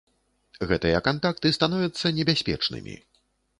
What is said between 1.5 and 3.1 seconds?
становяцца небяспечнымі.